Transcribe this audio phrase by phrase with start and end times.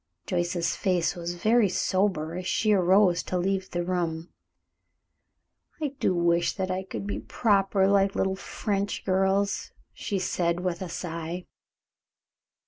[0.25, 4.29] Joyce's face was very sober as she arose to leave the room.
[5.79, 10.81] "I do wish that I could be proper like little French girls," she said, with
[10.81, 11.45] a sigh.